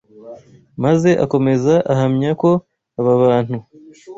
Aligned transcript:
Maze 0.83 1.09
akomeza 1.25 1.73
ahamya 1.93 2.31
ko 2.41 2.49
aba 2.99 3.13
bantu 3.23 3.57